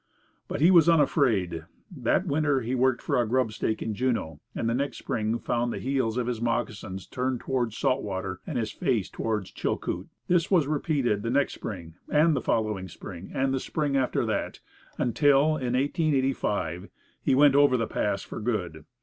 [0.47, 1.65] But he was unafraid.
[1.95, 5.77] That winter he worked for a grubstake in Juneau, and the next spring found the
[5.77, 10.07] heels of his moccasins turned towards salt water and his face toward Chilcoot.
[10.27, 14.59] This was repeated the next spring, and the following spring, and the spring after that,
[14.97, 16.89] until, in 1885,
[17.21, 18.85] he went over the Pass for good.